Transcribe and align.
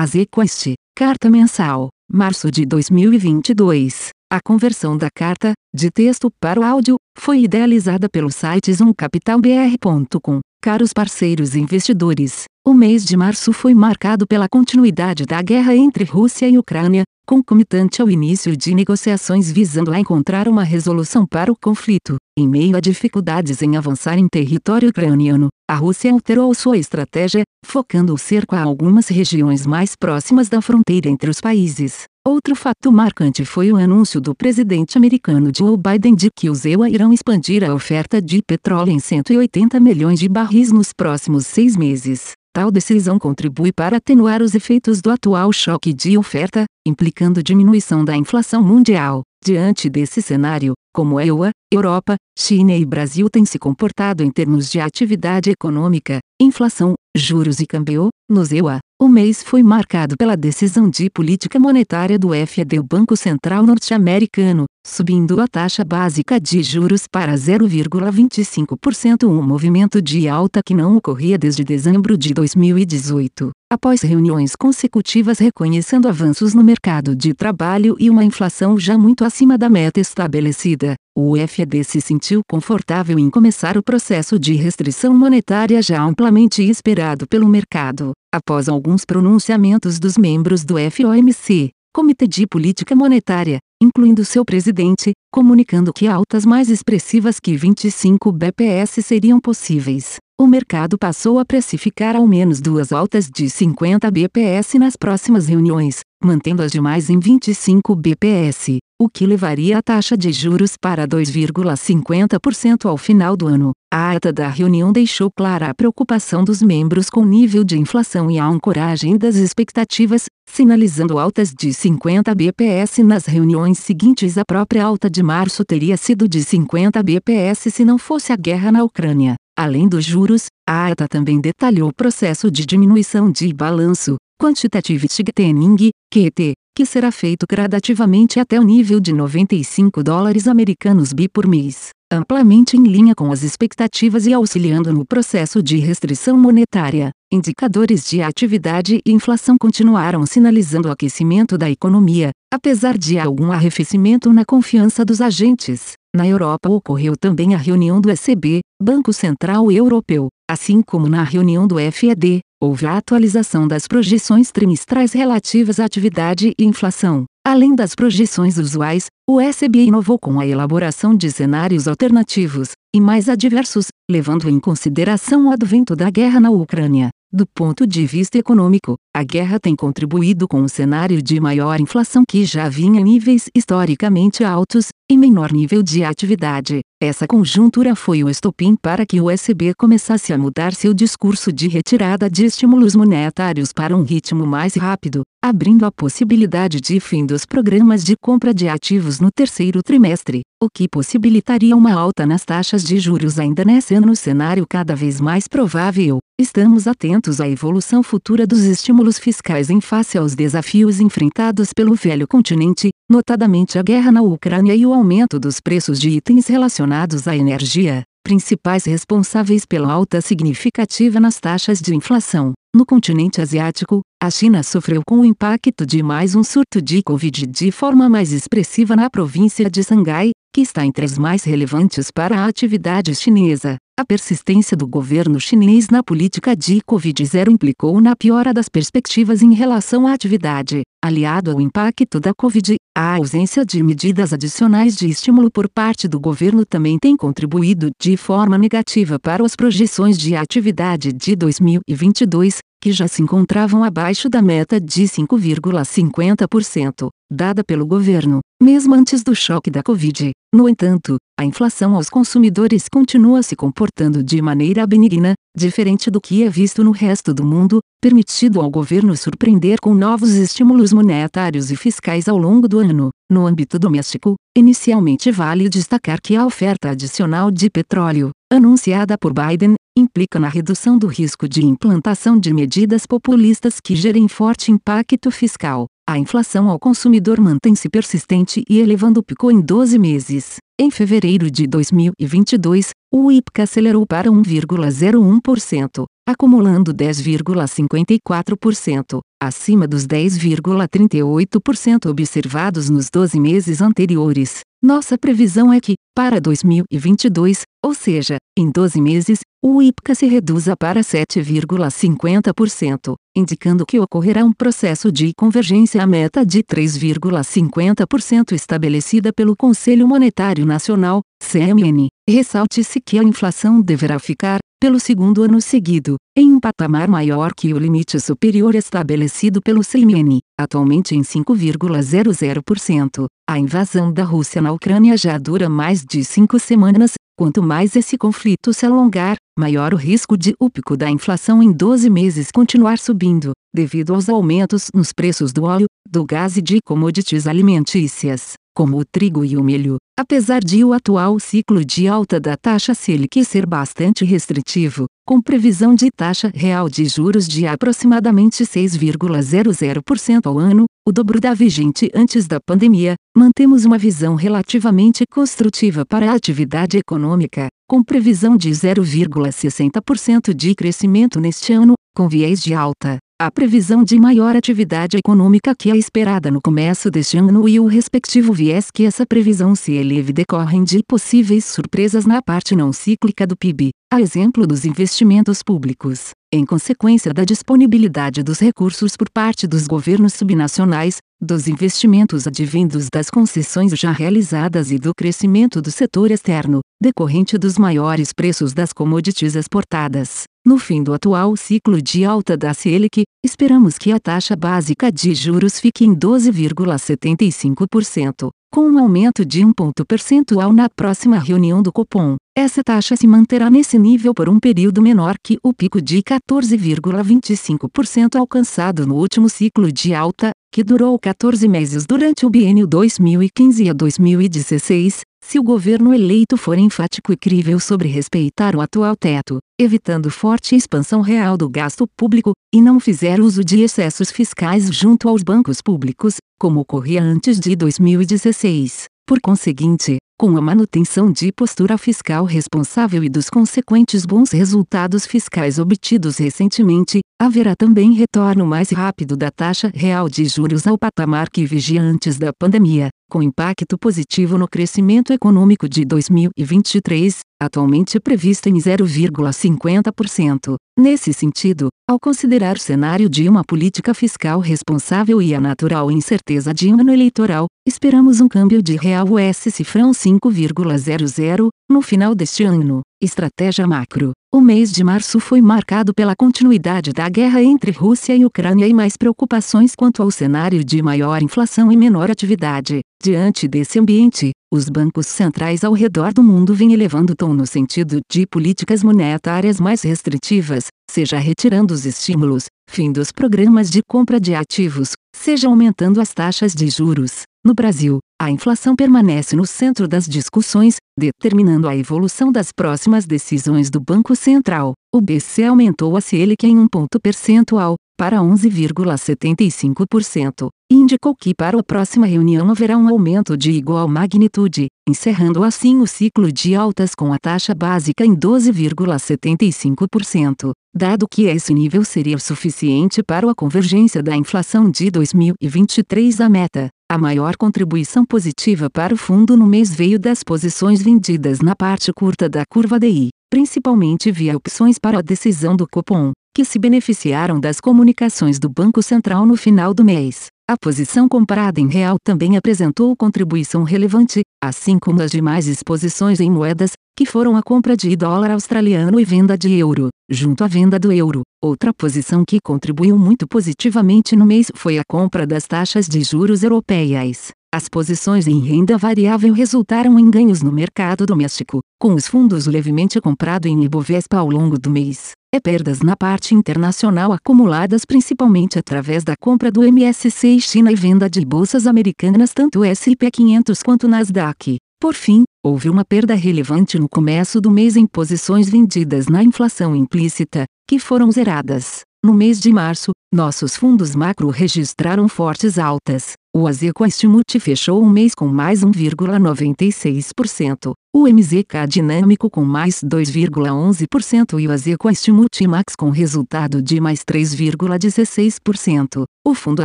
Azequest, 0.00 0.72
carta 0.96 1.28
mensal, 1.28 1.90
março 2.10 2.50
de 2.50 2.64
2022. 2.64 4.08
A 4.32 4.40
conversão 4.42 4.96
da 4.96 5.10
carta, 5.14 5.52
de 5.74 5.90
texto 5.90 6.30
para 6.40 6.58
o 6.58 6.64
áudio, 6.64 6.96
foi 7.18 7.42
idealizada 7.42 8.08
pelo 8.08 8.32
site 8.32 8.72
zoomcapitalbr.com. 8.72 10.40
Caros 10.62 10.94
parceiros 10.94 11.54
investidores, 11.54 12.44
o 12.66 12.72
mês 12.72 13.04
de 13.04 13.14
março 13.14 13.52
foi 13.52 13.74
marcado 13.74 14.26
pela 14.26 14.48
continuidade 14.48 15.26
da 15.26 15.42
guerra 15.42 15.76
entre 15.76 16.04
Rússia 16.04 16.48
e 16.48 16.56
Ucrânia, 16.56 17.02
concomitante 17.30 18.02
ao 18.02 18.10
início 18.10 18.56
de 18.56 18.74
negociações 18.74 19.52
visando 19.52 19.92
a 19.92 20.00
encontrar 20.00 20.48
uma 20.48 20.64
resolução 20.64 21.24
para 21.24 21.52
o 21.52 21.54
conflito. 21.54 22.16
Em 22.36 22.48
meio 22.48 22.76
a 22.76 22.80
dificuldades 22.80 23.62
em 23.62 23.76
avançar 23.76 24.18
em 24.18 24.26
território 24.26 24.88
ucraniano, 24.88 25.46
a 25.70 25.76
Rússia 25.76 26.10
alterou 26.10 26.52
sua 26.54 26.76
estratégia, 26.76 27.44
focando 27.64 28.12
o 28.12 28.18
cerco 28.18 28.56
a 28.56 28.60
algumas 28.60 29.06
regiões 29.06 29.64
mais 29.64 29.94
próximas 29.94 30.48
da 30.48 30.60
fronteira 30.60 31.08
entre 31.08 31.30
os 31.30 31.40
países. 31.40 32.02
Outro 32.26 32.56
fato 32.56 32.90
marcante 32.90 33.44
foi 33.44 33.70
o 33.70 33.76
anúncio 33.76 34.20
do 34.20 34.34
presidente 34.34 34.98
americano 34.98 35.52
Joe 35.56 35.76
Biden 35.76 36.16
de 36.16 36.30
que 36.36 36.50
os 36.50 36.64
EUA 36.64 36.90
irão 36.90 37.12
expandir 37.12 37.62
a 37.62 37.72
oferta 37.72 38.20
de 38.20 38.40
petróleo 38.44 38.90
em 38.90 38.98
180 38.98 39.78
milhões 39.78 40.18
de 40.18 40.28
barris 40.28 40.72
nos 40.72 40.92
próximos 40.92 41.46
seis 41.46 41.76
meses. 41.76 42.32
Tal 42.52 42.72
decisão 42.72 43.16
contribui 43.16 43.72
para 43.72 43.98
atenuar 43.98 44.42
os 44.42 44.56
efeitos 44.56 45.00
do 45.00 45.08
atual 45.08 45.52
choque 45.52 45.92
de 45.92 46.18
oferta, 46.18 46.64
implicando 46.84 47.44
diminuição 47.44 48.04
da 48.04 48.16
inflação 48.16 48.60
mundial. 48.60 49.22
Diante 49.42 49.88
desse 49.88 50.20
cenário, 50.20 50.72
como 50.92 51.16
a 51.16 51.24
EUA, 51.24 51.50
Europa, 51.72 52.16
China 52.36 52.76
e 52.76 52.84
Brasil 52.84 53.30
têm 53.30 53.44
se 53.44 53.56
comportado 53.58 54.24
em 54.24 54.30
termos 54.30 54.68
de 54.68 54.80
atividade 54.80 55.48
econômica, 55.48 56.18
inflação, 56.42 56.94
juros 57.16 57.60
e 57.60 57.66
câmbio, 57.66 58.08
nos 58.28 58.50
EUA, 58.50 58.80
o 59.00 59.08
mês 59.08 59.42
foi 59.44 59.62
marcado 59.62 60.16
pela 60.18 60.36
decisão 60.36 60.90
de 60.90 61.08
política 61.08 61.58
monetária 61.58 62.18
do 62.18 62.30
FED, 62.46 62.80
o 62.80 62.82
Banco 62.82 63.16
Central 63.16 63.62
Norte-Americano, 63.62 64.64
subindo 64.86 65.40
a 65.40 65.46
taxa 65.46 65.84
básica 65.84 66.40
de 66.40 66.62
juros 66.62 67.06
para 67.06 67.34
0,25%, 67.34 69.28
um 69.28 69.42
movimento 69.42 70.00
de 70.00 70.28
alta 70.28 70.62
que 70.64 70.74
não 70.74 70.96
ocorria 70.96 71.38
desde 71.38 71.62
dezembro 71.62 72.16
de 72.16 72.32
2018. 72.34 73.50
Após 73.72 74.02
reuniões 74.02 74.56
consecutivas 74.56 75.38
reconhecendo 75.38 76.08
avanços 76.08 76.54
no 76.54 76.64
mercado 76.64 77.14
de 77.14 77.32
trabalho 77.32 77.94
e 78.00 78.10
uma 78.10 78.24
inflação 78.24 78.76
já 78.78 78.98
muito 78.98 79.24
acima 79.24 79.56
da 79.56 79.68
meta 79.68 80.00
estabelecida, 80.00 80.94
o 81.16 81.36
FED 81.36 81.84
se 81.84 82.00
sentiu 82.00 82.40
confortável 82.50 83.18
em 83.18 83.30
começar 83.30 83.76
o 83.76 83.82
processo 83.82 84.38
de 84.38 84.54
restrição 84.54 85.14
monetária 85.14 85.80
já 85.82 86.02
amplamente 86.02 86.62
esperado 86.62 87.28
pelo 87.28 87.48
mercado. 87.48 88.12
Após 88.34 88.68
alguns 88.68 89.04
pronunciamentos 89.04 89.98
dos 89.98 90.16
membros 90.16 90.64
do 90.64 90.74
FOMC, 90.90 91.70
Comitê 91.92 92.26
de 92.26 92.46
Política 92.46 92.94
Monetária, 92.94 93.58
incluindo 93.82 94.24
seu 94.24 94.44
presidente, 94.44 95.12
comunicando 95.32 95.92
que 95.92 96.06
altas 96.06 96.44
mais 96.44 96.68
expressivas 96.68 97.40
que 97.40 97.56
25 97.56 98.30
BPS 98.30 99.02
seriam 99.02 99.40
possíveis, 99.40 100.16
o 100.40 100.46
mercado 100.46 100.96
passou 100.96 101.38
a 101.38 101.44
precificar 101.44 102.16
ao 102.16 102.26
menos 102.26 102.62
duas 102.62 102.94
altas 102.94 103.28
de 103.28 103.50
50 103.50 104.10
BPS 104.10 104.78
nas 104.78 104.96
próximas 104.96 105.46
reuniões, 105.46 106.00
mantendo 106.24 106.62
as 106.62 106.72
demais 106.72 107.10
em 107.10 107.18
25 107.18 107.94
BPS, 107.94 108.78
o 108.98 109.06
que 109.06 109.26
levaria 109.26 109.76
a 109.76 109.82
taxa 109.82 110.16
de 110.16 110.32
juros 110.32 110.78
para 110.80 111.06
2,50% 111.06 112.86
ao 112.86 112.96
final 112.96 113.36
do 113.36 113.46
ano. 113.46 113.72
A 113.92 114.12
ata 114.12 114.32
da 114.32 114.48
reunião 114.48 114.90
deixou 114.90 115.30
clara 115.30 115.68
a 115.68 115.74
preocupação 115.74 116.42
dos 116.42 116.62
membros 116.62 117.10
com 117.10 117.20
o 117.20 117.26
nível 117.26 117.62
de 117.62 117.78
inflação 117.78 118.30
e 118.30 118.38
a 118.38 118.46
ancoragem 118.46 119.18
das 119.18 119.36
expectativas, 119.36 120.24
sinalizando 120.48 121.18
altas 121.18 121.52
de 121.52 121.70
50 121.74 122.34
bps 122.34 123.04
nas 123.04 123.26
reuniões 123.26 123.78
seguintes. 123.78 124.38
A 124.38 124.44
própria 124.46 124.86
alta 124.86 125.10
de 125.10 125.22
março 125.22 125.66
teria 125.66 125.98
sido 125.98 126.26
de 126.26 126.42
50 126.42 127.02
bps 127.02 127.74
se 127.74 127.84
não 127.84 127.98
fosse 127.98 128.32
a 128.32 128.36
guerra 128.36 128.72
na 128.72 128.82
Ucrânia. 128.82 129.34
Além 129.62 129.86
dos 129.86 130.06
juros, 130.06 130.46
a 130.66 130.86
ata 130.86 131.06
também 131.06 131.38
detalhou 131.38 131.90
o 131.90 131.94
processo 131.94 132.50
de 132.50 132.64
diminuição 132.64 133.30
de 133.30 133.52
balanço, 133.52 134.16
Quantitative 134.40 135.06
Tightening, 135.06 135.90
QT, 136.10 136.54
que 136.74 136.86
será 136.86 137.12
feito 137.12 137.44
gradativamente 137.46 138.40
até 138.40 138.58
o 138.58 138.62
nível 138.62 138.98
de 138.98 139.12
95 139.12 140.02
dólares 140.02 140.48
americanos 140.48 141.12
bi 141.12 141.28
por 141.28 141.46
mês, 141.46 141.90
amplamente 142.10 142.76
em 142.76 142.82
linha 142.82 143.14
com 143.14 143.30
as 143.30 143.42
expectativas 143.42 144.26
e 144.26 144.32
auxiliando 144.32 144.92
no 144.92 145.06
processo 145.06 145.62
de 145.62 145.76
restrição 145.78 146.36
monetária. 146.36 147.10
Indicadores 147.32 148.08
de 148.08 148.20
atividade 148.20 149.00
e 149.06 149.12
inflação 149.12 149.56
continuaram 149.56 150.26
sinalizando 150.26 150.88
o 150.88 150.90
aquecimento 150.90 151.56
da 151.56 151.70
economia, 151.70 152.30
apesar 152.52 152.98
de 152.98 153.18
algum 153.18 153.52
arrefecimento 153.52 154.32
na 154.32 154.44
confiança 154.44 155.04
dos 155.04 155.20
agentes. 155.20 155.92
Na 156.14 156.26
Europa 156.26 156.68
ocorreu 156.68 157.16
também 157.16 157.54
a 157.54 157.58
reunião 157.58 158.00
do 158.00 158.10
ECB, 158.10 158.60
Banco 158.82 159.12
Central 159.12 159.70
Europeu, 159.70 160.26
assim 160.50 160.82
como 160.82 161.08
na 161.08 161.22
reunião 161.22 161.68
do 161.68 161.76
FED, 161.92 162.40
houve 162.60 162.84
a 162.84 162.96
atualização 162.96 163.68
das 163.68 163.86
projeções 163.86 164.50
trimestrais 164.50 165.12
relativas 165.12 165.78
à 165.78 165.84
atividade 165.84 166.52
e 166.58 166.64
inflação. 166.64 167.24
Além 167.44 167.74
das 167.74 167.94
projeções 167.94 168.58
usuais, 168.58 169.06
o 169.28 169.40
SB 169.40 169.84
inovou 169.84 170.18
com 170.18 170.38
a 170.38 170.46
elaboração 170.46 171.16
de 171.16 171.30
cenários 171.30 171.88
alternativos, 171.88 172.72
e 172.94 173.00
mais 173.00 173.30
adversos, 173.30 173.86
levando 174.10 174.48
em 174.48 174.60
consideração 174.60 175.46
o 175.46 175.50
advento 175.50 175.96
da 175.96 176.10
guerra 176.10 176.38
na 176.38 176.50
Ucrânia. 176.50 177.08
Do 177.32 177.46
ponto 177.46 177.86
de 177.86 178.04
vista 178.04 178.36
econômico, 178.36 178.96
a 179.16 179.22
guerra 179.22 179.58
tem 179.58 179.74
contribuído 179.74 180.46
com 180.46 180.60
um 180.60 180.68
cenário 180.68 181.22
de 181.22 181.40
maior 181.40 181.80
inflação 181.80 182.24
que 182.28 182.44
já 182.44 182.68
vinha 182.68 183.00
em 183.00 183.04
níveis 183.04 183.48
historicamente 183.54 184.44
altos, 184.44 184.88
e 185.10 185.18
menor 185.18 185.52
nível 185.52 185.82
de 185.82 186.04
atividade. 186.04 186.82
Essa 187.02 187.26
conjuntura 187.26 187.96
foi 187.96 188.22
o 188.22 188.28
estopim 188.28 188.76
para 188.76 189.04
que 189.04 189.20
o 189.20 189.28
SB 189.28 189.74
começasse 189.74 190.32
a 190.32 190.38
mudar 190.38 190.72
seu 190.72 190.94
discurso 190.94 191.52
de 191.52 191.66
retirada 191.66 192.30
de 192.30 192.44
estímulos 192.44 192.94
monetários 192.94 193.72
para 193.72 193.96
um 193.96 194.04
ritmo 194.04 194.46
mais 194.46 194.74
rápido, 194.74 195.22
abrindo 195.42 195.84
a 195.84 195.90
possibilidade 195.90 196.80
de 196.80 197.00
fim 197.00 197.26
dos 197.26 197.44
programas 197.44 198.04
de 198.04 198.14
compra 198.22 198.54
de 198.54 198.68
ativos 198.68 199.18
no 199.18 199.30
terceiro 199.32 199.82
trimestre, 199.82 200.42
o 200.62 200.68
que 200.72 200.86
possibilitaria 200.86 201.74
uma 201.74 201.92
alta 201.92 202.24
nas 202.24 202.44
taxas 202.44 202.84
de 202.84 203.00
juros 203.00 203.38
ainda 203.40 203.64
nesse 203.64 203.94
ano 203.94 204.14
cenário 204.14 204.64
cada 204.68 204.94
vez 204.94 205.20
mais 205.20 205.48
provável. 205.48 206.18
Estamos 206.38 206.86
atentos 206.86 207.40
à 207.40 207.48
evolução 207.48 208.02
futura 208.02 208.46
dos 208.46 208.60
estímulos 208.60 209.18
fiscais 209.18 209.70
em 209.70 209.80
face 209.80 210.16
aos 210.16 210.34
desafios 210.34 211.00
enfrentados 211.00 211.72
pelo 211.72 211.94
velho 211.94 212.28
continente, 212.28 212.90
notadamente 213.10 213.76
a 213.76 213.82
guerra 213.82 214.12
na 214.12 214.22
Ucrânia 214.22 214.72
e 214.72 214.86
o 214.86 214.94
aumento 214.94 215.40
dos 215.40 215.58
preços 215.58 215.98
de 215.98 216.10
itens 216.10 216.46
relacionados 216.46 217.26
à 217.26 217.36
energia, 217.36 218.04
principais 218.22 218.84
responsáveis 218.84 219.66
pela 219.66 219.92
alta 219.92 220.20
significativa 220.20 221.18
nas 221.18 221.40
taxas 221.40 221.80
de 221.80 221.92
inflação. 221.92 222.52
No 222.72 222.86
continente 222.86 223.40
asiático, 223.40 224.00
a 224.22 224.30
China 224.30 224.62
sofreu 224.62 225.02
com 225.04 225.18
o 225.18 225.24
impacto 225.24 225.84
de 225.84 226.04
mais 226.04 226.36
um 226.36 226.44
surto 226.44 226.80
de 226.80 227.02
Covid 227.02 227.48
de 227.48 227.72
forma 227.72 228.08
mais 228.08 228.32
expressiva 228.32 228.94
na 228.94 229.10
província 229.10 229.68
de 229.68 229.82
Xangai, 229.82 230.30
que 230.52 230.60
está 230.60 230.84
entre 230.84 231.04
as 231.04 231.16
mais 231.16 231.44
relevantes 231.44 232.10
para 232.10 232.40
a 232.40 232.46
atividade 232.46 233.14
chinesa. 233.14 233.76
A 233.98 234.04
persistência 234.04 234.76
do 234.76 234.86
governo 234.86 235.38
chinês 235.38 235.88
na 235.90 236.02
política 236.02 236.56
de 236.56 236.80
Covid-0 236.80 237.50
implicou 237.50 238.00
na 238.00 238.16
piora 238.16 238.52
das 238.52 238.68
perspectivas 238.68 239.42
em 239.42 239.52
relação 239.52 240.06
à 240.06 240.14
atividade, 240.14 240.82
aliado 241.04 241.50
ao 241.50 241.60
impacto 241.60 242.18
da 242.18 242.32
Covid. 242.32 242.76
A 242.96 243.16
ausência 243.16 243.64
de 243.64 243.82
medidas 243.82 244.32
adicionais 244.32 244.96
de 244.96 245.08
estímulo 245.08 245.50
por 245.50 245.68
parte 245.68 246.08
do 246.08 246.18
governo 246.18 246.64
também 246.64 246.98
tem 246.98 247.16
contribuído 247.16 247.90
de 248.00 248.16
forma 248.16 248.56
negativa 248.56 249.18
para 249.18 249.44
as 249.44 249.54
projeções 249.54 250.18
de 250.18 250.34
atividade 250.34 251.12
de 251.12 251.36
2022, 251.36 252.58
que 252.80 252.92
já 252.92 253.06
se 253.06 253.22
encontravam 253.22 253.84
abaixo 253.84 254.30
da 254.30 254.40
meta 254.40 254.80
de 254.80 255.02
5,50%, 255.02 257.10
dada 257.30 257.62
pelo 257.62 257.86
governo, 257.86 258.40
mesmo 258.60 258.94
antes 258.94 259.22
do 259.22 259.34
choque 259.34 259.70
da 259.70 259.82
Covid. 259.82 260.30
No 260.52 260.68
entanto, 260.68 261.16
a 261.38 261.44
inflação 261.44 261.94
aos 261.94 262.10
consumidores 262.10 262.86
continua 262.90 263.42
se 263.42 263.54
comportando 263.54 264.22
de 264.22 264.42
maneira 264.42 264.86
benigna, 264.86 265.34
diferente 265.56 266.10
do 266.10 266.20
que 266.20 266.42
é 266.42 266.50
visto 266.50 266.82
no 266.82 266.90
resto 266.90 267.32
do 267.32 267.44
mundo, 267.44 267.78
permitindo 268.02 268.60
ao 268.60 268.68
governo 268.68 269.16
surpreender 269.16 269.78
com 269.80 269.94
novos 269.94 270.30
estímulos 270.30 270.92
monetários 270.92 271.70
e 271.70 271.76
fiscais 271.76 272.28
ao 272.28 272.36
longo 272.36 272.66
do 272.66 272.80
ano. 272.80 273.10
No 273.30 273.46
âmbito 273.46 273.78
doméstico, 273.78 274.34
inicialmente 274.56 275.30
vale 275.30 275.68
destacar 275.68 276.20
que 276.20 276.34
a 276.34 276.44
oferta 276.44 276.90
adicional 276.90 277.50
de 277.50 277.70
petróleo, 277.70 278.30
anunciada 278.52 279.16
por 279.16 279.32
Biden, 279.32 279.74
implica 280.00 280.40
na 280.40 280.48
redução 280.48 280.98
do 280.98 281.06
risco 281.06 281.48
de 281.48 281.64
implantação 281.64 282.36
de 282.38 282.52
medidas 282.52 283.06
populistas 283.06 283.78
que 283.78 283.94
gerem 283.94 284.26
forte 284.26 284.72
impacto 284.72 285.30
fiscal. 285.30 285.86
A 286.08 286.18
inflação 286.18 286.68
ao 286.68 286.78
consumidor 286.78 287.40
mantém-se 287.40 287.88
persistente 287.88 288.64
e 288.68 288.80
elevando 288.80 289.20
o 289.20 289.22
pico 289.22 289.48
em 289.48 289.60
12 289.60 289.96
meses. 289.96 290.56
Em 290.80 290.90
fevereiro 290.90 291.48
de 291.48 291.68
2022, 291.68 292.90
o 293.14 293.30
IPCA 293.30 293.62
acelerou 293.62 294.04
para 294.06 294.28
1,01%, 294.28 296.04
acumulando 296.28 296.92
10,54%. 296.92 299.20
acima 299.40 299.86
dos 299.86 300.04
10,38% 300.06 302.10
observados 302.10 302.90
nos 302.90 303.08
12 303.08 303.38
meses 303.38 303.80
anteriores. 303.80 304.62
Nossa 304.82 305.18
previsão 305.18 305.70
é 305.72 305.78
que, 305.78 305.94
para 306.16 306.40
2022, 306.40 307.62
ou 307.84 307.94
seja, 307.94 308.36
em 308.58 308.68
12 308.70 309.00
meses, 309.00 309.40
o 309.64 309.80
IPCA 309.82 310.14
se 310.14 310.26
reduza 310.26 310.76
para 310.76 311.00
7,50%, 311.00 313.14
indicando 313.36 313.84
que 313.86 313.98
ocorrerá 313.98 314.44
um 314.44 314.52
processo 314.52 315.12
de 315.12 315.32
convergência 315.36 316.02
à 316.02 316.06
meta 316.06 316.44
de 316.44 316.62
3,50% 316.62 318.52
estabelecida 318.52 319.32
pelo 319.32 319.56
Conselho 319.56 320.06
Monetário 320.06 320.66
Nacional, 320.66 321.22
CMN. 321.42 322.08
Ressalte-se 322.28 323.00
que 323.00 323.18
a 323.18 323.24
inflação 323.24 323.80
deverá 323.80 324.18
ficar, 324.18 324.58
pelo 324.80 324.98
segundo 324.98 325.42
ano 325.42 325.60
seguido, 325.60 326.16
em 326.36 326.52
um 326.52 326.60
patamar 326.60 327.06
maior 327.06 327.52
que 327.54 327.72
o 327.74 327.78
limite 327.78 328.18
superior 328.18 328.74
estabelecido 328.74 329.60
pelo 329.60 329.82
CMN, 329.82 330.38
atualmente 330.58 331.14
em 331.14 331.20
5,00%. 331.20 333.26
A 333.48 333.58
invasão 333.58 334.10
da 334.10 334.24
Rússia 334.24 334.62
na 334.62 334.72
Ucrânia 334.72 335.18
já 335.18 335.36
dura 335.36 335.68
mais 335.68 336.02
de 336.02 336.24
cinco 336.24 336.58
semanas, 336.58 337.12
quanto 337.40 337.62
mais 337.62 337.96
esse 337.96 338.18
conflito 338.18 338.70
se 338.74 338.84
alongar, 338.84 339.36
maior 339.58 339.94
o 339.94 339.96
risco 339.96 340.36
de 340.36 340.54
o 340.60 340.68
pico 340.68 340.94
da 340.94 341.08
inflação 341.08 341.62
em 341.62 341.72
12 341.72 342.10
meses 342.10 342.50
continuar 342.52 342.98
subindo, 342.98 343.52
devido 343.74 344.12
aos 344.12 344.28
aumentos 344.28 344.88
nos 344.94 345.10
preços 345.10 345.50
do 345.50 345.64
óleo, 345.64 345.86
do 346.06 346.22
gás 346.22 346.58
e 346.58 346.60
de 346.60 346.80
commodities 346.84 347.46
alimentícias 347.46 348.56
como 348.80 348.96
o 348.96 349.04
trigo 349.04 349.44
e 349.44 349.58
o 349.58 349.62
milho, 349.62 349.98
apesar 350.18 350.64
de 350.64 350.82
o 350.82 350.94
atual 350.94 351.38
ciclo 351.38 351.84
de 351.84 352.08
alta 352.08 352.40
da 352.40 352.56
taxa 352.56 352.94
Selic 352.94 353.44
ser 353.44 353.66
bastante 353.66 354.24
restritivo, 354.24 355.04
com 355.26 355.38
previsão 355.38 355.94
de 355.94 356.08
taxa 356.10 356.50
real 356.54 356.88
de 356.88 357.04
juros 357.04 357.46
de 357.46 357.66
aproximadamente 357.66 358.64
6,00% 358.64 360.46
ao 360.46 360.58
ano, 360.58 360.86
o 361.06 361.12
dobro 361.12 361.38
da 361.38 361.52
vigente 361.52 362.10
antes 362.14 362.46
da 362.46 362.58
pandemia, 362.58 363.16
mantemos 363.36 363.84
uma 363.84 363.98
visão 363.98 364.34
relativamente 364.34 365.24
construtiva 365.30 366.06
para 366.06 366.32
a 366.32 366.34
atividade 366.34 366.96
econômica, 366.96 367.68
com 367.86 368.02
previsão 368.02 368.56
de 368.56 368.70
0,60% 368.70 370.54
de 370.54 370.74
crescimento 370.74 371.38
neste 371.38 371.74
ano, 371.74 371.92
com 372.16 372.26
viés 372.26 372.62
de 372.62 372.72
alta. 372.72 373.18
A 373.42 373.50
previsão 373.50 374.04
de 374.04 374.18
maior 374.18 374.54
atividade 374.54 375.16
econômica 375.16 375.74
que 375.74 375.90
é 375.90 375.96
esperada 375.96 376.50
no 376.50 376.60
começo 376.60 377.10
deste 377.10 377.38
ano 377.38 377.66
e 377.66 377.80
o 377.80 377.86
respectivo 377.86 378.52
viés 378.52 378.90
que 378.90 379.06
essa 379.06 379.24
previsão 379.24 379.74
se 379.74 379.94
eleve 379.94 380.30
decorrem 380.30 380.84
de 380.84 381.00
possíveis 381.02 381.64
surpresas 381.64 382.26
na 382.26 382.42
parte 382.42 382.76
não 382.76 382.92
cíclica 382.92 383.46
do 383.46 383.56
PIB, 383.56 383.92
a 384.12 384.20
exemplo 384.20 384.66
dos 384.66 384.84
investimentos 384.84 385.62
públicos. 385.62 386.32
Em 386.52 386.66
consequência 386.66 387.32
da 387.32 387.44
disponibilidade 387.44 388.42
dos 388.42 388.58
recursos 388.58 389.16
por 389.16 389.30
parte 389.30 389.68
dos 389.68 389.86
governos 389.86 390.34
subnacionais, 390.34 391.18
dos 391.40 391.68
investimentos 391.68 392.44
advindos 392.44 393.06
das 393.08 393.30
concessões 393.30 393.92
já 393.92 394.10
realizadas 394.10 394.90
e 394.90 394.98
do 394.98 395.14
crescimento 395.14 395.80
do 395.80 395.92
setor 395.92 396.32
externo, 396.32 396.80
decorrente 397.00 397.56
dos 397.56 397.78
maiores 397.78 398.32
preços 398.32 398.74
das 398.74 398.92
commodities 398.92 399.54
exportadas. 399.54 400.42
No 400.66 400.76
fim 400.76 401.04
do 401.04 401.14
atual 401.14 401.56
ciclo 401.56 402.02
de 402.02 402.24
alta 402.24 402.56
da 402.56 402.74
Selic, 402.74 403.22
esperamos 403.44 403.96
que 403.96 404.10
a 404.10 404.18
taxa 404.18 404.56
básica 404.56 405.12
de 405.12 405.32
juros 405.36 405.78
fique 405.78 406.04
em 406.04 406.16
12,75%, 406.16 408.50
com 408.72 408.82
um 408.82 409.00
aumento 409.00 409.44
de 409.44 409.64
um 409.64 409.72
ponto 409.72 410.06
percentual 410.06 410.72
na 410.72 410.88
próxima 410.88 411.38
reunião 411.38 411.82
do 411.82 411.92
Copom. 411.92 412.36
Essa 412.56 412.84
taxa 412.84 413.16
se 413.16 413.26
manterá 413.26 413.68
nesse 413.68 413.98
nível 413.98 414.32
por 414.32 414.48
um 414.48 414.60
período 414.60 415.02
menor 415.02 415.34
que 415.42 415.58
o 415.60 415.74
pico 415.74 416.00
de 416.00 416.22
14,25% 416.22 418.36
alcançado 418.36 419.06
no 419.06 419.16
último 419.16 419.48
ciclo 419.48 419.90
de 419.90 420.14
alta, 420.14 420.52
que 420.72 420.84
durou 420.84 421.18
14 421.18 421.66
meses 421.66 422.06
durante 422.06 422.46
o 422.46 422.50
biênio 422.50 422.86
2015 422.86 423.90
a 423.90 423.92
2016, 423.92 425.22
se 425.42 425.58
o 425.58 425.64
governo 425.64 426.14
eleito 426.14 426.56
for 426.56 426.78
enfático 426.78 427.32
e 427.32 427.36
crível 427.36 427.80
sobre 427.80 428.08
respeitar 428.08 428.76
o 428.76 428.80
atual 428.80 429.16
teto, 429.16 429.58
evitando 429.80 430.30
forte 430.30 430.76
expansão 430.76 431.22
real 431.22 431.56
do 431.56 431.68
gasto 431.68 432.06
público, 432.16 432.52
e 432.72 432.80
não 432.80 433.00
fizer 433.00 433.40
uso 433.40 433.64
de 433.64 433.80
excessos 433.80 434.30
fiscais 434.30 434.94
junto 434.94 435.28
aos 435.28 435.42
bancos 435.42 435.82
públicos, 435.82 436.36
como 436.60 436.80
ocorria 436.80 437.22
antes 437.22 437.58
de 437.58 437.74
2016. 437.74 439.04
Por 439.26 439.40
conseguinte, 439.40 440.18
com 440.38 440.58
a 440.58 440.60
manutenção 440.60 441.32
de 441.32 441.50
postura 441.52 441.96
fiscal 441.96 442.44
responsável 442.44 443.24
e 443.24 443.30
dos 443.30 443.48
consequentes 443.48 444.26
bons 444.26 444.50
resultados 444.50 445.24
fiscais 445.24 445.78
obtidos 445.78 446.36
recentemente, 446.36 447.20
haverá 447.40 447.74
também 447.74 448.12
retorno 448.12 448.66
mais 448.66 448.90
rápido 448.90 449.38
da 449.38 449.50
taxa 449.50 449.90
real 449.94 450.28
de 450.28 450.44
juros 450.44 450.86
ao 450.86 450.98
patamar 450.98 451.48
que 451.48 451.64
vigia 451.64 452.02
antes 452.02 452.38
da 452.38 452.52
pandemia, 452.52 453.08
com 453.30 453.42
impacto 453.42 453.96
positivo 453.98 454.58
no 454.58 454.68
crescimento 454.68 455.32
econômico 455.32 455.88
de 455.88 456.04
2023, 456.04 457.40
atualmente 457.60 458.18
previsto 458.18 458.68
em 458.68 458.74
0,50%. 458.74 460.74
Nesse 460.98 461.32
sentido, 461.32 461.88
ao 462.08 462.18
considerar 462.18 462.76
o 462.76 462.80
cenário 462.80 463.28
de 463.28 463.48
uma 463.48 463.64
política 463.64 464.14
fiscal 464.14 464.60
responsável 464.60 465.40
e 465.40 465.54
a 465.54 465.60
natural 465.60 466.10
incerteza 466.10 466.74
de 466.74 466.88
um 466.88 467.00
ano 467.00 467.12
eleitoral, 467.12 467.66
esperamos 467.86 468.40
um 468.40 468.48
câmbio 468.48 468.82
de 468.82 468.96
real 468.96 469.26
US 469.32 469.72
cifrão 469.72 470.10
5,00 470.10 471.68
no 471.88 472.02
final 472.02 472.34
deste 472.34 472.64
ano. 472.64 473.02
Estratégia 473.22 473.86
macro. 473.86 474.32
O 474.52 474.60
mês 474.60 474.90
de 474.90 475.04
março 475.04 475.38
foi 475.38 475.62
marcado 475.62 476.12
pela 476.12 476.34
continuidade 476.34 477.12
da 477.12 477.28
guerra 477.28 477.62
entre 477.62 477.92
Rússia 477.92 478.34
e 478.34 478.44
Ucrânia 478.44 478.88
e 478.88 478.92
mais 478.92 479.16
preocupações 479.16 479.94
quanto 479.94 480.22
ao 480.22 480.30
cenário 480.30 480.84
de 480.84 481.00
maior 481.00 481.40
inflação 481.42 481.92
e 481.92 481.96
menor 481.96 482.30
atividade. 482.30 483.00
Diante 483.22 483.68
desse 483.68 483.98
ambiente, 483.98 484.50
os 484.72 484.88
bancos 484.88 485.26
centrais 485.26 485.82
ao 485.82 485.92
redor 485.92 486.32
do 486.32 486.44
mundo 486.44 486.72
vêm 486.72 486.92
elevando 486.92 487.32
o 487.32 487.36
tom 487.36 487.52
no 487.52 487.66
sentido 487.66 488.20
de 488.30 488.46
políticas 488.46 489.02
monetárias 489.02 489.80
mais 489.80 490.02
restritivas, 490.02 490.86
seja 491.10 491.38
retirando 491.38 491.92
os 491.92 492.06
estímulos, 492.06 492.66
fim 492.88 493.10
dos 493.10 493.32
programas 493.32 493.90
de 493.90 494.00
compra 494.08 494.38
de 494.38 494.54
ativos, 494.54 495.14
seja 495.34 495.66
aumentando 495.66 496.20
as 496.20 496.32
taxas 496.32 496.72
de 496.72 496.88
juros. 496.88 497.42
No 497.64 497.74
Brasil, 497.74 498.20
a 498.40 498.48
inflação 498.50 498.96
permanece 498.96 499.56
no 499.56 499.66
centro 499.66 500.08
das 500.08 500.26
discussões, 500.26 500.96
determinando 501.18 501.88
a 501.88 501.96
evolução 501.96 502.52
das 502.52 502.70
próximas 502.72 503.26
decisões 503.26 503.90
do 503.90 504.00
Banco 504.00 504.36
Central. 504.36 504.92
O 505.14 505.20
BC 505.20 505.64
aumentou 505.64 506.16
a 506.16 506.20
Selic 506.20 506.66
em 506.66 506.78
um 506.78 506.88
ponto 506.88 507.20
percentual, 507.20 507.96
para 508.16 508.38
11,75%, 508.38 510.68
e 510.68 510.79
indicou 511.10 511.34
que 511.34 511.52
para 511.54 511.78
a 511.78 511.82
próxima 511.82 512.26
reunião 512.26 512.70
haverá 512.70 512.96
um 512.96 513.08
aumento 513.08 513.56
de 513.56 513.72
igual 513.72 514.06
magnitude, 514.06 514.86
encerrando 515.08 515.64
assim 515.64 516.00
o 516.00 516.06
ciclo 516.06 516.52
de 516.52 516.72
altas 516.74 517.16
com 517.16 517.32
a 517.32 517.38
taxa 517.38 517.74
básica 517.74 518.24
em 518.24 518.36
12,75%, 518.36 520.70
dado 520.94 521.26
que 521.28 521.46
esse 521.46 521.74
nível 521.74 522.04
seria 522.04 522.38
suficiente 522.38 523.24
para 523.24 523.50
a 523.50 523.54
convergência 523.54 524.22
da 524.22 524.36
inflação 524.36 524.88
de 524.88 525.10
2023 525.10 526.40
à 526.40 526.48
meta. 526.48 526.88
A 527.10 527.18
maior 527.18 527.56
contribuição 527.56 528.24
positiva 528.24 528.88
para 528.88 529.12
o 529.12 529.16
fundo 529.16 529.56
no 529.56 529.66
mês 529.66 529.92
veio 529.92 530.16
das 530.16 530.44
posições 530.44 531.02
vendidas 531.02 531.60
na 531.60 531.74
parte 531.74 532.12
curta 532.12 532.48
da 532.48 532.62
curva 532.64 533.00
DI, 533.00 533.30
principalmente 533.50 534.30
via 534.30 534.56
opções 534.56 534.96
para 534.96 535.18
a 535.18 535.22
decisão 535.22 535.74
do 535.74 535.88
Copom, 535.88 536.30
que 536.54 536.64
se 536.64 536.78
beneficiaram 536.78 537.60
das 537.60 537.80
comunicações 537.80 538.58
do 538.58 538.68
Banco 538.68 539.02
Central 539.02 539.46
no 539.46 539.56
final 539.56 539.94
do 539.94 540.04
mês. 540.04 540.46
A 540.68 540.76
posição 540.76 541.28
comprada 541.28 541.80
em 541.80 541.88
real 541.88 542.16
também 542.24 542.56
apresentou 542.56 543.16
contribuição 543.16 543.82
relevante, 543.82 544.42
assim 544.62 544.98
como 544.98 545.20
as 545.20 545.30
demais 545.30 545.66
exposições 545.66 546.38
em 546.38 546.50
moedas, 546.50 546.92
que 547.16 547.26
foram 547.26 547.56
a 547.56 547.62
compra 547.62 547.96
de 547.96 548.14
dólar 548.14 548.52
australiano 548.52 549.18
e 549.18 549.24
venda 549.24 549.58
de 549.58 549.72
euro, 549.72 550.08
junto 550.30 550.62
à 550.62 550.68
venda 550.68 550.98
do 550.98 551.12
euro. 551.12 551.42
Outra 551.62 551.92
posição 551.92 552.44
que 552.46 552.58
contribuiu 552.62 553.18
muito 553.18 553.48
positivamente 553.48 554.36
no 554.36 554.46
mês 554.46 554.70
foi 554.74 554.98
a 554.98 555.02
compra 555.08 555.46
das 555.46 555.66
taxas 555.66 556.06
de 556.06 556.22
juros 556.22 556.62
europeias. 556.62 557.50
As 557.72 557.88
posições 557.88 558.48
em 558.48 558.58
renda 558.58 558.98
variável 558.98 559.54
resultaram 559.54 560.18
em 560.18 560.28
ganhos 560.28 560.60
no 560.60 560.72
mercado 560.72 561.24
doméstico, 561.24 561.78
com 562.00 562.14
os 562.14 562.26
fundos 562.26 562.66
levemente 562.66 563.20
comprado 563.20 563.66
em 563.66 563.84
Ibovespa 563.84 564.38
ao 564.38 564.50
longo 564.50 564.76
do 564.76 564.90
mês. 564.90 565.30
É 565.54 565.60
perdas 565.60 566.00
na 566.00 566.16
parte 566.16 566.52
internacional 566.52 567.32
acumuladas 567.32 568.04
principalmente 568.04 568.76
através 568.76 569.22
da 569.22 569.34
compra 569.40 569.70
do 569.70 569.82
MSCI 569.82 570.60
China 570.60 570.90
e 570.90 570.96
venda 570.96 571.30
de 571.30 571.44
bolsas 571.44 571.86
americanas 571.86 572.52
tanto 572.52 572.82
S&P 572.82 573.30
500 573.30 573.82
quanto 573.84 574.08
Nasdaq. 574.08 574.78
Por 575.00 575.14
fim, 575.14 575.44
houve 575.64 575.88
uma 575.88 576.04
perda 576.04 576.34
relevante 576.34 576.98
no 576.98 577.08
começo 577.08 577.60
do 577.60 577.70
mês 577.70 577.96
em 577.96 578.04
posições 578.04 578.68
vendidas 578.68 579.28
na 579.28 579.44
inflação 579.44 579.94
implícita, 579.94 580.64
que 580.88 580.98
foram 580.98 581.30
zeradas. 581.30 582.00
No 582.22 582.34
mês 582.34 582.60
de 582.60 582.72
março, 582.72 583.12
nossos 583.32 583.76
fundos 583.76 584.14
macro 584.14 584.48
registraram 584.50 585.28
fortes 585.28 585.78
altas, 585.78 586.34
O 586.52 586.66
Azequest 586.66 587.22
Multi 587.24 587.60
fechou 587.60 588.02
o 588.02 588.10
mês 588.10 588.34
com 588.34 588.48
mais 588.48 588.84
1,96%, 588.84 590.94
o 591.14 591.28
MZK 591.28 591.86
Dinâmico 591.88 592.50
com 592.50 592.64
mais 592.64 592.96
2,11% 593.04 594.60
e 594.60 594.66
o 594.66 594.72
Azequest 594.72 595.28
Multimax 595.28 595.94
com 595.96 596.10
resultado 596.10 596.82
de 596.82 597.00
mais 597.00 597.20
3,16%. 597.20 599.22
O 599.46 599.54
fundo 599.54 599.84